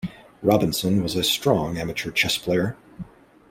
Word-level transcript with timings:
Robinson 0.41 1.03
was 1.03 1.15
a 1.15 1.23
strong 1.23 1.77
amateur 1.77 2.09
chess 2.09 2.35
player. 2.35 2.75